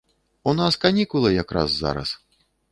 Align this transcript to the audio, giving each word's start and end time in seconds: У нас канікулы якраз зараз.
У 0.51 0.53
нас 0.59 0.77
канікулы 0.87 1.29
якраз 1.43 1.79
зараз. 1.85 2.19